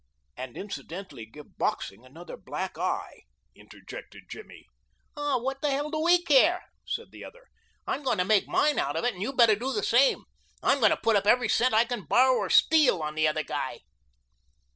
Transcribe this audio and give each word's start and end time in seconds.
"And 0.35 0.57
incidentally 0.57 1.27
give 1.27 1.59
boxing 1.59 2.03
another 2.03 2.35
black 2.35 2.75
eye," 2.75 3.21
interjected 3.53 4.23
Jimmy. 4.31 4.65
"Oh, 5.15 5.37
what 5.37 5.61
the 5.61 5.69
hell 5.69 5.91
do 5.91 5.99
we 5.99 6.23
care?" 6.23 6.63
said 6.87 7.11
the 7.11 7.23
other. 7.23 7.45
"I'm 7.85 8.01
goin' 8.01 8.17
to 8.17 8.25
make 8.25 8.47
mine 8.47 8.79
out 8.79 8.95
of 8.95 9.05
it, 9.05 9.13
and 9.13 9.21
you 9.21 9.31
better 9.31 9.53
do 9.55 9.71
the 9.71 9.83
same. 9.83 10.23
I'm 10.63 10.79
goin' 10.79 10.89
to 10.89 10.97
put 10.97 11.17
up 11.17 11.27
every 11.27 11.49
cent 11.49 11.75
I 11.75 11.85
can 11.85 12.05
borrow 12.05 12.33
or 12.35 12.49
steal 12.49 13.03
on 13.03 13.13
the 13.13 13.27
other 13.27 13.43
guy." 13.43 13.81